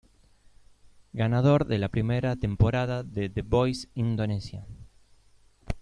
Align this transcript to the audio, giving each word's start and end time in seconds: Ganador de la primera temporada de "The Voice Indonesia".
Ganador 1.13 1.67
de 1.67 1.77
la 1.77 1.87
primera 1.89 2.35
temporada 2.35 3.03
de 3.03 3.29
"The 3.29 3.43
Voice 3.43 3.87
Indonesia". 3.93 4.65